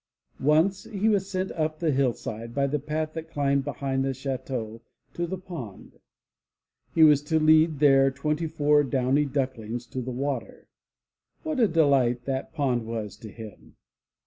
Once 0.39 0.85
he 0.85 1.07
was 1.07 1.29
sent 1.29 1.51
up 1.51 1.77
the 1.77 1.91
hillside 1.91 2.55
by 2.55 2.65
the 2.65 2.79
path 2.79 3.13
that 3.13 3.29
climbed 3.29 3.63
be 3.63 3.69
hind 3.73 4.03
the 4.03 4.15
chateau 4.15 4.81
to 5.13 5.27
the 5.27 5.37
pond. 5.37 5.99
He 6.95 7.03
was 7.03 7.21
to 7.25 7.39
lead 7.39 7.77
their 7.77 8.09
twenty 8.09 8.47
four 8.47 8.83
downy 8.83 9.25
ducklings 9.25 9.85
to 9.89 10.01
the 10.01 10.09
water. 10.09 10.67
What 11.43 11.59
a 11.59 11.67
delight 11.67 12.25
that 12.25 12.51
pond 12.51 12.87
was 12.87 13.15
to 13.17 13.29
him. 13.29 13.75